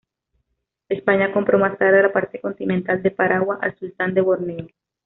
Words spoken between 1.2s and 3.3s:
compró más tarde la parte continental de